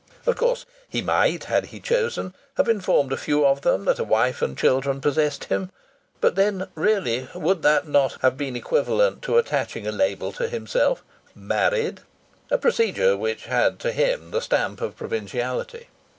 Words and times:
Of 0.25 0.35
course 0.35 0.65
he 0.89 1.03
might, 1.03 1.43
had 1.43 1.67
he 1.67 1.79
chosen, 1.79 2.33
have 2.57 2.67
informed 2.67 3.13
a 3.13 3.17
few 3.17 3.45
of 3.45 3.61
them 3.61 3.85
that 3.85 3.99
a 3.99 4.03
wife 4.03 4.41
and 4.41 4.57
children 4.57 4.99
possessed 4.99 5.43
him, 5.43 5.69
but 6.19 6.33
then 6.33 6.67
really 6.73 7.27
would 7.35 7.61
not 7.61 7.91
that 7.93 8.15
have 8.21 8.35
been 8.35 8.55
equivalent 8.55 9.21
to 9.21 9.37
attaching 9.37 9.85
a 9.85 9.91
label 9.91 10.31
to 10.31 10.47
himself: 10.49 11.03
"Married"? 11.35 11.99
a 12.49 12.57
procedure 12.57 13.15
which 13.15 13.45
had 13.45 13.77
to 13.81 13.91
him 13.91 14.31
the 14.31 14.41
stamp 14.41 14.81
of 14.81 14.97
provinciality. 14.97 15.85